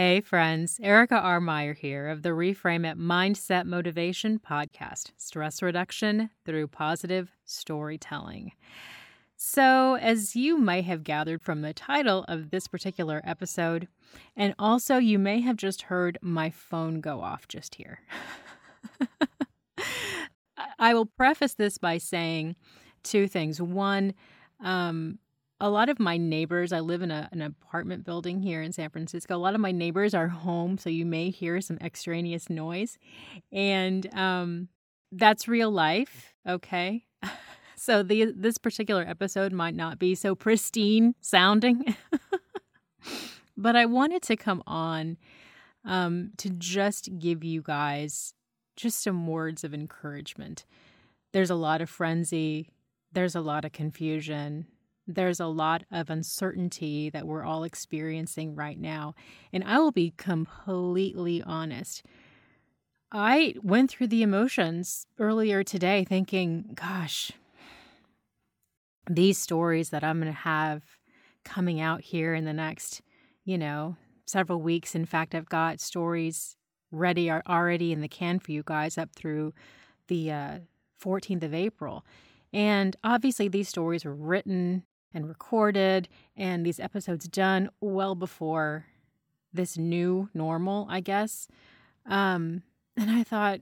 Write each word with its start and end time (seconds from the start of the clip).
Hey, 0.00 0.20
friends. 0.20 0.78
Erica 0.80 1.16
R. 1.16 1.40
Meyer 1.40 1.74
here 1.74 2.06
of 2.06 2.22
the 2.22 2.28
Reframe 2.28 2.88
It 2.88 2.96
Mindset 2.96 3.66
Motivation 3.66 4.38
podcast 4.38 5.10
stress 5.16 5.60
reduction 5.60 6.30
through 6.46 6.68
positive 6.68 7.32
storytelling. 7.44 8.52
So, 9.36 9.96
as 9.96 10.36
you 10.36 10.56
may 10.56 10.82
have 10.82 11.02
gathered 11.02 11.42
from 11.42 11.62
the 11.62 11.72
title 11.74 12.24
of 12.28 12.50
this 12.50 12.68
particular 12.68 13.20
episode, 13.24 13.88
and 14.36 14.54
also 14.56 14.98
you 14.98 15.18
may 15.18 15.40
have 15.40 15.56
just 15.56 15.82
heard 15.82 16.16
my 16.22 16.48
phone 16.48 17.00
go 17.00 17.20
off 17.20 17.48
just 17.48 17.74
here. 17.74 17.98
I 20.78 20.94
will 20.94 21.06
preface 21.06 21.54
this 21.54 21.76
by 21.76 21.98
saying 21.98 22.54
two 23.02 23.26
things. 23.26 23.60
One, 23.60 24.14
um, 24.60 25.18
a 25.60 25.68
lot 25.68 25.88
of 25.88 25.98
my 25.98 26.16
neighbors, 26.16 26.72
I 26.72 26.80
live 26.80 27.02
in 27.02 27.10
a, 27.10 27.28
an 27.32 27.42
apartment 27.42 28.04
building 28.04 28.40
here 28.40 28.62
in 28.62 28.72
San 28.72 28.90
Francisco. 28.90 29.34
A 29.34 29.38
lot 29.38 29.54
of 29.54 29.60
my 29.60 29.72
neighbors 29.72 30.14
are 30.14 30.28
home, 30.28 30.78
so 30.78 30.88
you 30.88 31.04
may 31.04 31.30
hear 31.30 31.60
some 31.60 31.78
extraneous 31.78 32.48
noise. 32.48 32.96
And 33.50 34.12
um, 34.14 34.68
that's 35.10 35.48
real 35.48 35.70
life, 35.70 36.34
okay? 36.46 37.04
so 37.76 38.02
the 38.02 38.32
this 38.36 38.58
particular 38.58 39.04
episode 39.06 39.52
might 39.52 39.74
not 39.74 39.98
be 39.98 40.14
so 40.14 40.34
pristine 40.34 41.14
sounding. 41.20 41.96
but 43.56 43.74
I 43.74 43.86
wanted 43.86 44.22
to 44.22 44.36
come 44.36 44.62
on 44.66 45.16
um, 45.84 46.30
to 46.36 46.50
just 46.50 47.18
give 47.18 47.42
you 47.42 47.62
guys 47.62 48.32
just 48.76 49.02
some 49.02 49.26
words 49.26 49.64
of 49.64 49.74
encouragement. 49.74 50.64
There's 51.32 51.50
a 51.50 51.56
lot 51.56 51.80
of 51.80 51.90
frenzy, 51.90 52.70
there's 53.10 53.34
a 53.34 53.40
lot 53.40 53.64
of 53.64 53.72
confusion, 53.72 54.66
there's 55.08 55.40
a 55.40 55.46
lot 55.46 55.84
of 55.90 56.10
uncertainty 56.10 57.08
that 57.10 57.26
we're 57.26 57.42
all 57.42 57.64
experiencing 57.64 58.54
right 58.54 58.78
now. 58.78 59.14
And 59.52 59.64
I 59.64 59.78
will 59.78 59.90
be 59.90 60.12
completely 60.16 61.42
honest. 61.42 62.04
I 63.10 63.54
went 63.62 63.90
through 63.90 64.08
the 64.08 64.22
emotions 64.22 65.06
earlier 65.18 65.64
today 65.64 66.04
thinking, 66.04 66.72
gosh, 66.74 67.32
these 69.08 69.38
stories 69.38 69.88
that 69.90 70.04
I'm 70.04 70.20
going 70.20 70.32
to 70.32 70.38
have 70.40 70.82
coming 71.42 71.80
out 71.80 72.02
here 72.02 72.34
in 72.34 72.44
the 72.44 72.52
next, 72.52 73.00
you 73.46 73.56
know, 73.56 73.96
several 74.26 74.60
weeks. 74.60 74.94
In 74.94 75.06
fact, 75.06 75.34
I've 75.34 75.48
got 75.48 75.80
stories 75.80 76.56
ready 76.90 77.30
are 77.30 77.42
already 77.48 77.92
in 77.92 78.02
the 78.02 78.08
can 78.08 78.38
for 78.38 78.52
you 78.52 78.62
guys 78.62 78.98
up 78.98 79.14
through 79.14 79.54
the 80.08 80.30
uh, 80.30 80.58
14th 81.02 81.42
of 81.42 81.54
April. 81.54 82.04
And 82.52 82.94
obviously, 83.02 83.48
these 83.48 83.68
stories 83.70 84.04
were 84.04 84.14
written 84.14 84.84
and 85.12 85.28
recorded 85.28 86.08
and 86.36 86.64
these 86.64 86.80
episodes 86.80 87.28
done 87.28 87.70
well 87.80 88.14
before 88.14 88.86
this 89.52 89.78
new 89.78 90.28
normal, 90.34 90.86
I 90.90 91.00
guess. 91.00 91.48
Um, 92.06 92.62
and 92.96 93.10
I 93.10 93.22
thought, 93.22 93.60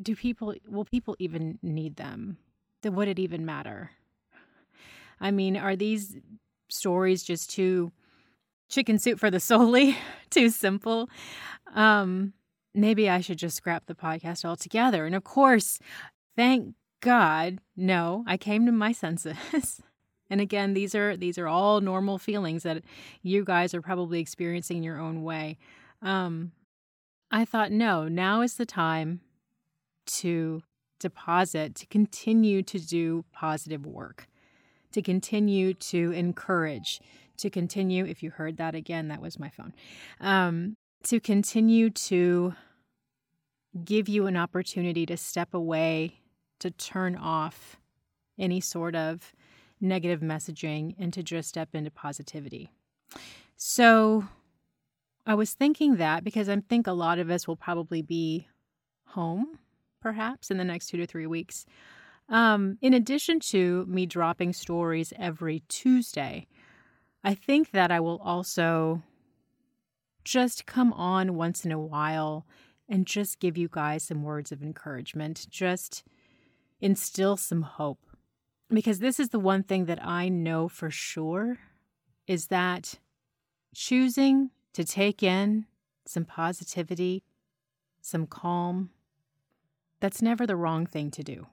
do 0.00 0.14
people, 0.14 0.54
will 0.68 0.84
people 0.84 1.16
even 1.18 1.58
need 1.62 1.96
them? 1.96 2.38
Would 2.84 3.08
it 3.08 3.18
even 3.18 3.44
matter? 3.44 3.90
I 5.20 5.30
mean, 5.30 5.56
are 5.56 5.74
these 5.74 6.16
stories 6.68 7.24
just 7.24 7.50
too 7.50 7.90
chicken 8.68 8.98
soup 8.98 9.18
for 9.18 9.30
the 9.30 9.40
soully, 9.40 9.96
too 10.30 10.50
simple? 10.50 11.08
Um, 11.74 12.34
maybe 12.74 13.08
I 13.08 13.20
should 13.20 13.38
just 13.38 13.56
scrap 13.56 13.86
the 13.86 13.94
podcast 13.94 14.44
altogether. 14.44 15.06
And 15.06 15.14
of 15.14 15.24
course, 15.24 15.78
thank 16.36 16.74
God, 17.00 17.58
no, 17.76 18.24
I 18.26 18.36
came 18.36 18.66
to 18.66 18.72
my 18.72 18.92
senses. 18.92 19.36
And 20.28 20.40
again, 20.40 20.74
these 20.74 20.94
are 20.94 21.16
these 21.16 21.38
are 21.38 21.48
all 21.48 21.80
normal 21.80 22.18
feelings 22.18 22.62
that 22.64 22.82
you 23.22 23.44
guys 23.44 23.74
are 23.74 23.82
probably 23.82 24.20
experiencing 24.20 24.78
in 24.78 24.82
your 24.82 24.98
own 24.98 25.22
way. 25.22 25.58
Um, 26.02 26.52
I 27.30 27.44
thought, 27.44 27.72
no, 27.72 28.08
now 28.08 28.40
is 28.40 28.54
the 28.54 28.66
time 28.66 29.20
to 30.06 30.62
deposit, 31.00 31.74
to 31.76 31.86
continue 31.86 32.62
to 32.62 32.78
do 32.78 33.24
positive 33.32 33.84
work, 33.86 34.28
to 34.92 35.02
continue 35.02 35.74
to 35.74 36.12
encourage, 36.12 37.00
to 37.38 37.50
continue. 37.50 38.04
If 38.04 38.22
you 38.22 38.30
heard 38.30 38.56
that 38.56 38.74
again, 38.74 39.08
that 39.08 39.20
was 39.20 39.38
my 39.38 39.50
phone. 39.50 39.74
Um, 40.20 40.76
to 41.04 41.20
continue 41.20 41.90
to 41.90 42.54
give 43.84 44.08
you 44.08 44.26
an 44.26 44.36
opportunity 44.36 45.04
to 45.06 45.16
step 45.16 45.52
away, 45.52 46.20
to 46.60 46.70
turn 46.70 47.16
off 47.16 47.76
any 48.38 48.60
sort 48.60 48.94
of 48.94 49.32
negative 49.80 50.20
messaging 50.20 50.94
and 50.98 51.12
to 51.12 51.22
just 51.22 51.48
step 51.48 51.74
into 51.74 51.90
positivity. 51.90 52.70
So 53.56 54.24
I 55.26 55.34
was 55.34 55.52
thinking 55.52 55.96
that 55.96 56.24
because 56.24 56.48
I 56.48 56.56
think 56.60 56.86
a 56.86 56.92
lot 56.92 57.18
of 57.18 57.30
us 57.30 57.46
will 57.46 57.56
probably 57.56 58.02
be 58.02 58.46
home 59.06 59.58
perhaps 60.00 60.50
in 60.50 60.56
the 60.56 60.64
next 60.64 60.86
two 60.86 60.98
to 60.98 61.06
three 61.06 61.26
weeks. 61.26 61.66
Um, 62.28 62.78
in 62.80 62.94
addition 62.94 63.40
to 63.50 63.84
me 63.86 64.06
dropping 64.06 64.52
stories 64.52 65.12
every 65.18 65.64
Tuesday, 65.68 66.46
I 67.24 67.34
think 67.34 67.72
that 67.72 67.90
I 67.90 67.98
will 68.00 68.20
also 68.22 69.02
just 70.24 70.66
come 70.66 70.92
on 70.92 71.34
once 71.34 71.64
in 71.64 71.72
a 71.72 71.78
while 71.78 72.46
and 72.88 73.06
just 73.06 73.40
give 73.40 73.58
you 73.58 73.68
guys 73.68 74.04
some 74.04 74.22
words 74.22 74.52
of 74.52 74.62
encouragement, 74.62 75.46
just 75.50 76.04
instill 76.80 77.36
some 77.36 77.62
hope 77.62 78.05
because 78.68 78.98
this 78.98 79.20
is 79.20 79.28
the 79.28 79.38
one 79.38 79.62
thing 79.62 79.84
that 79.86 80.04
I 80.04 80.28
know 80.28 80.68
for 80.68 80.90
sure 80.90 81.58
is 82.26 82.48
that 82.48 82.98
choosing 83.74 84.50
to 84.72 84.84
take 84.84 85.22
in 85.22 85.66
some 86.04 86.24
positivity, 86.24 87.22
some 88.00 88.26
calm, 88.26 88.90
that's 90.00 90.20
never 90.20 90.46
the 90.46 90.56
wrong 90.56 90.86
thing 90.86 91.10
to 91.12 91.22
do. 91.22 91.46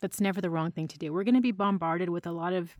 That's 0.00 0.20
never 0.20 0.40
the 0.40 0.50
wrong 0.50 0.70
thing 0.70 0.88
to 0.88 0.98
do. 0.98 1.12
We're 1.12 1.24
going 1.24 1.34
to 1.34 1.40
be 1.40 1.52
bombarded 1.52 2.08
with 2.08 2.26
a 2.26 2.32
lot 2.32 2.52
of 2.52 2.76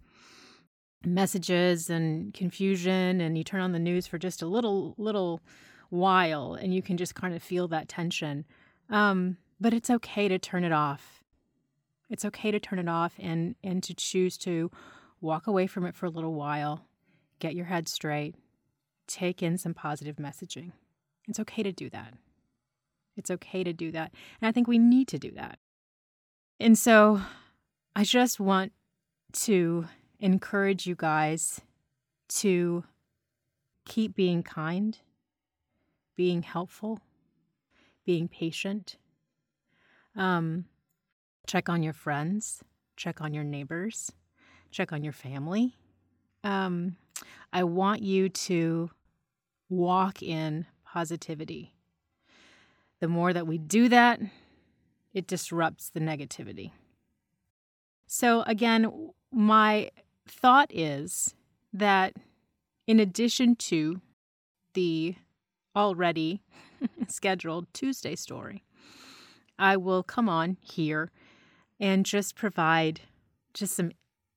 messages 1.05 1.89
and 1.89 2.35
confusion 2.35 3.21
and 3.21 3.39
you 3.39 3.45
turn 3.45 3.61
on 3.61 3.73
the 3.73 3.79
news 3.79 4.07
for 4.07 4.19
just 4.19 4.43
a 4.43 4.47
little 4.47 4.95
little 4.99 5.41
while 5.89 6.55
and 6.55 6.75
you 6.75 6.83
can 6.83 6.99
just 6.99 7.15
kind 7.15 7.35
of 7.35 7.43
feel 7.43 7.69
that 7.69 7.89
tension. 7.89 8.45
Um, 8.91 9.37
but 9.61 9.73
it's 9.73 9.91
okay 9.91 10.29
to 10.29 10.39
turn 10.39 10.65
it 10.65 10.73
off 10.73 11.20
it's 12.11 12.25
okay 12.25 12.51
to 12.51 12.61
turn 12.61 12.79
it 12.79 12.89
off 12.89 13.15
and 13.19 13.55
and 13.63 13.83
to 13.85 13.95
choose 13.95 14.37
to 14.39 14.71
walk 15.21 15.47
away 15.47 15.67
from 15.67 15.87
it 15.87 15.95
for 15.95 16.07
a 16.07 16.11
little 16.11 16.35
while, 16.35 16.85
get 17.39 17.55
your 17.55 17.67
head 17.67 17.89
straight, 17.89 18.35
take 19.07 19.43
in 19.43 19.57
some 19.57 19.75
positive 19.75 20.17
messaging. 20.17 20.73
It's 21.29 21.41
okay 21.41 21.63
to 21.63 21.73
do 21.73 21.89
that. 21.91 22.15
It's 23.17 23.31
okay 23.31 23.63
to 23.65 23.73
do 23.73 23.93
that. 23.93 24.13
And 24.41 24.49
I 24.49 24.53
think 24.53 24.67
we 24.67 24.79
need 24.79 25.09
to 25.09 25.19
do 25.19 25.31
that. 25.33 25.59
And 26.59 26.77
so 26.77 27.21
I 27.95 28.05
just 28.05 28.41
want 28.41 28.73
to 29.33 29.87
encourage 30.19 30.87
you 30.87 30.95
guys 30.95 31.61
to 32.29 32.85
keep 33.85 34.15
being 34.15 34.43
kind, 34.43 34.99
being 36.17 36.43
helpful, 36.43 37.01
being 38.05 38.29
patient. 38.29 38.97
Um, 40.17 40.67
Check 41.51 41.69
on 41.69 41.83
your 41.83 41.93
friends, 41.93 42.63
check 42.97 43.21
on 43.21 43.35
your 43.35 43.43
neighbors, 43.43 44.13
check 44.71 44.93
on 44.93 45.03
your 45.03 45.13
family. 45.13 45.75
Um, 46.45 46.95
I 47.53 47.65
want 47.65 48.03
you 48.03 48.29
to 48.29 48.91
walk 49.69 50.23
in 50.23 50.67
positivity. 50.85 51.75
The 53.01 53.09
more 53.09 53.33
that 53.33 53.49
we 53.49 53.59
do 53.59 53.89
that, 53.89 54.21
it 55.13 55.27
disrupts 55.27 55.91
the 55.91 55.99
negativity. 55.99 56.71
So, 58.07 58.43
again, 58.43 59.11
my 59.33 59.91
thought 60.29 60.71
is 60.73 61.35
that 61.73 62.15
in 62.87 63.01
addition 63.01 63.57
to 63.57 64.01
the 64.75 65.17
already 65.75 66.43
scheduled 67.09 67.67
Tuesday 67.75 68.15
story, 68.15 68.63
I 69.59 69.77
will 69.77 70.05
come 70.05 70.29
on 70.29 70.57
here 70.61 71.11
and 71.81 72.05
just 72.05 72.37
provide 72.37 73.01
just 73.55 73.75
some, 73.75 73.91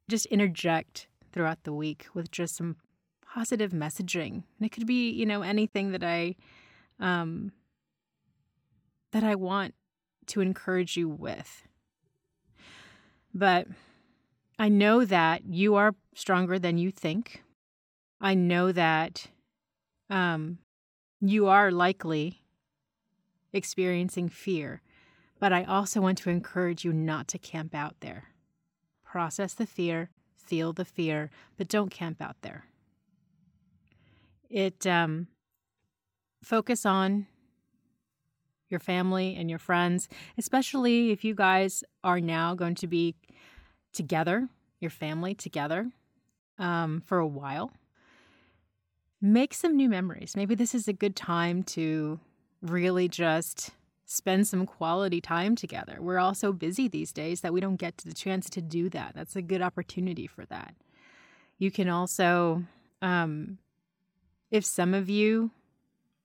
just 0.09 0.25
interject 0.27 1.07
throughout 1.31 1.63
the 1.63 1.73
week 1.73 2.07
with 2.13 2.31
just 2.31 2.55
some 2.55 2.77
positive 3.21 3.71
messaging. 3.71 4.43
And 4.57 4.65
it 4.65 4.71
could 4.71 4.87
be, 4.87 5.11
you 5.11 5.25
know, 5.25 5.41
anything 5.41 5.91
that 5.91 6.03
I, 6.03 6.35
um, 6.99 7.51
that 9.11 9.23
I 9.23 9.35
want 9.35 9.75
to 10.27 10.41
encourage 10.41 10.95
you 10.95 11.09
with. 11.09 11.67
But 13.33 13.67
I 14.57 14.69
know 14.69 15.03
that 15.03 15.45
you 15.45 15.75
are 15.75 15.95
stronger 16.15 16.57
than 16.59 16.77
you 16.77 16.91
think. 16.91 17.43
I 18.21 18.35
know 18.35 18.71
that 18.71 19.27
um, 20.09 20.59
you 21.19 21.47
are 21.47 21.71
likely 21.71 22.43
experiencing 23.51 24.29
fear. 24.29 24.81
But 25.43 25.51
I 25.51 25.65
also 25.65 25.99
want 25.99 26.19
to 26.19 26.29
encourage 26.29 26.85
you 26.85 26.93
not 26.93 27.27
to 27.27 27.37
camp 27.37 27.75
out 27.75 27.99
there. 27.99 28.29
Process 29.03 29.53
the 29.53 29.65
fear, 29.65 30.09
feel 30.37 30.71
the 30.71 30.85
fear, 30.85 31.31
but 31.57 31.67
don't 31.67 31.91
camp 31.91 32.21
out 32.21 32.37
there. 32.43 32.63
It 34.49 34.87
um, 34.87 35.27
focus 36.41 36.85
on 36.85 37.27
your 38.69 38.79
family 38.79 39.35
and 39.35 39.49
your 39.49 39.59
friends, 39.59 40.07
especially 40.37 41.11
if 41.11 41.25
you 41.25 41.35
guys 41.35 41.83
are 42.05 42.21
now 42.21 42.55
going 42.55 42.75
to 42.75 42.87
be 42.87 43.13
together, 43.91 44.47
your 44.79 44.91
family 44.91 45.35
together 45.35 45.91
um, 46.57 47.03
for 47.05 47.17
a 47.17 47.27
while. 47.27 47.73
Make 49.21 49.53
some 49.53 49.75
new 49.75 49.89
memories. 49.89 50.37
Maybe 50.37 50.55
this 50.55 50.73
is 50.73 50.87
a 50.87 50.93
good 50.93 51.17
time 51.17 51.63
to 51.63 52.21
really 52.61 53.09
just 53.09 53.71
spend 54.05 54.47
some 54.47 54.65
quality 54.65 55.21
time 55.21 55.55
together. 55.55 55.97
We're 55.99 56.19
all 56.19 56.35
so 56.35 56.51
busy 56.51 56.87
these 56.87 57.11
days 57.11 57.41
that 57.41 57.53
we 57.53 57.61
don't 57.61 57.77
get 57.77 57.97
the 57.97 58.13
chance 58.13 58.49
to 58.51 58.61
do 58.61 58.89
that. 58.89 59.13
That's 59.15 59.35
a 59.35 59.41
good 59.41 59.61
opportunity 59.61 60.27
for 60.27 60.45
that. 60.45 60.75
You 61.57 61.71
can 61.71 61.87
also, 61.87 62.63
um, 63.01 63.57
if 64.51 64.65
some 64.65 64.93
of 64.93 65.09
you 65.09 65.51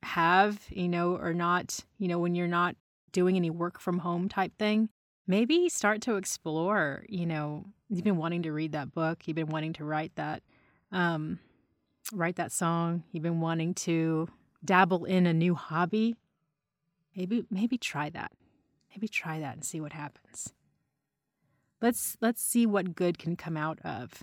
have, 0.02 0.60
you 0.70 0.88
know, 0.88 1.16
or 1.16 1.32
not, 1.32 1.80
you 1.98 2.08
know, 2.08 2.18
when 2.18 2.34
you're 2.34 2.48
not 2.48 2.76
doing 3.12 3.36
any 3.36 3.50
work 3.50 3.80
from 3.80 3.98
home 3.98 4.28
type 4.28 4.56
thing, 4.58 4.88
maybe 5.26 5.68
start 5.68 6.00
to 6.02 6.16
explore, 6.16 7.04
you 7.08 7.26
know, 7.26 7.64
you've 7.88 8.04
been 8.04 8.16
wanting 8.16 8.42
to 8.42 8.52
read 8.52 8.72
that 8.72 8.92
book, 8.92 9.26
you've 9.26 9.36
been 9.36 9.48
wanting 9.48 9.72
to 9.74 9.84
write 9.84 10.14
that 10.16 10.42
um 10.90 11.38
write 12.12 12.36
that 12.36 12.50
song, 12.50 13.04
you've 13.12 13.22
been 13.22 13.40
wanting 13.40 13.74
to 13.74 14.28
dabble 14.64 15.04
in 15.04 15.26
a 15.26 15.32
new 15.32 15.54
hobby. 15.54 16.16
Maybe 17.18 17.44
maybe 17.50 17.76
try 17.76 18.10
that. 18.10 18.30
Maybe 18.90 19.08
try 19.08 19.40
that 19.40 19.54
and 19.54 19.64
see 19.64 19.80
what 19.80 19.92
happens. 19.92 20.54
Let's 21.82 22.16
let's 22.20 22.40
see 22.40 22.64
what 22.64 22.94
good 22.94 23.18
can 23.18 23.34
come 23.34 23.56
out 23.56 23.80
of 23.84 24.22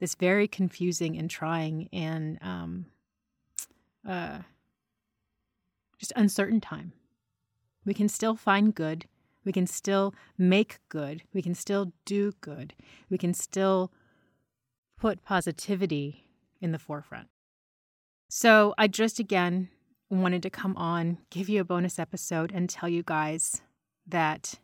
this 0.00 0.14
very 0.14 0.48
confusing 0.48 1.18
and 1.18 1.28
trying 1.28 1.90
and 1.92 2.38
um 2.40 2.86
uh 4.08 4.38
just 5.98 6.14
uncertain 6.16 6.62
time. 6.62 6.94
We 7.84 7.92
can 7.92 8.08
still 8.08 8.36
find 8.36 8.74
good. 8.74 9.04
We 9.44 9.52
can 9.52 9.66
still 9.66 10.14
make 10.38 10.78
good. 10.88 11.24
We 11.34 11.42
can 11.42 11.54
still 11.54 11.92
do 12.06 12.32
good. 12.40 12.72
We 13.10 13.18
can 13.18 13.34
still 13.34 13.92
put 14.98 15.22
positivity 15.24 16.24
in 16.58 16.72
the 16.72 16.78
forefront. 16.78 17.28
So, 18.30 18.74
I 18.78 18.86
just 18.86 19.18
again 19.18 19.68
wanted 20.10 20.42
to 20.42 20.50
come 20.50 20.76
on, 20.76 21.18
give 21.30 21.48
you 21.48 21.60
a 21.60 21.64
bonus 21.64 21.98
episode, 21.98 22.52
and 22.52 22.68
tell 22.68 22.88
you 22.88 23.02
guys 23.02 23.62
that 24.06 24.54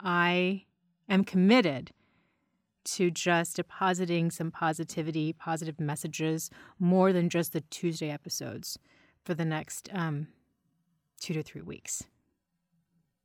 I 0.00 0.64
am 1.08 1.22
committed 1.24 1.92
to 2.84 3.10
just 3.10 3.56
depositing 3.56 4.30
some 4.30 4.50
positivity, 4.50 5.32
positive 5.32 5.80
messages 5.80 6.50
more 6.78 7.12
than 7.12 7.28
just 7.28 7.52
the 7.52 7.60
Tuesday 7.62 8.10
episodes 8.10 8.78
for 9.24 9.34
the 9.34 9.44
next 9.44 9.88
um, 9.92 10.28
two 11.20 11.34
to 11.34 11.42
three 11.42 11.62
weeks. 11.62 12.04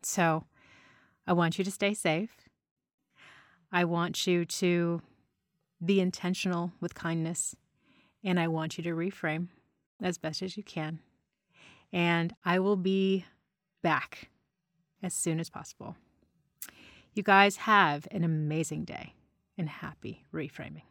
So 0.02 0.46
I 1.28 1.34
want 1.34 1.58
you 1.58 1.64
to 1.64 1.72
stay 1.72 1.94
safe. 1.94 2.50
I 3.72 3.86
want 3.86 4.26
you 4.26 4.46
to 4.46 5.02
be 5.84 6.00
intentional 6.00 6.72
with 6.82 6.96
kindness. 6.96 7.56
And 8.24 8.40
I 8.40 8.48
want 8.48 8.78
you 8.78 8.84
to 8.84 8.92
reframe 8.92 9.48
as 10.02 10.18
best 10.18 10.42
as 10.42 10.58
you 10.58 10.64
can. 10.64 11.00
And 11.94 12.34
I 12.46 12.60
will 12.60 12.78
be 12.78 13.26
back 13.82 14.30
as 15.04 15.14
soon 15.14 15.40
as 15.40 15.50
possible. 15.50 15.96
You 17.14 17.24
guys 17.24 17.58
have 17.58 18.08
an 18.12 18.24
amazing 18.24 18.86
day 18.86 19.14
and 19.58 19.68
happy 19.68 20.24
reframing. 20.34 20.84